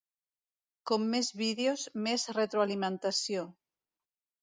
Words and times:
Com 0.91 1.05
més 1.11 1.29
vídeos, 1.43 1.85
més 2.09 2.27
retroalimentació. 2.41 3.49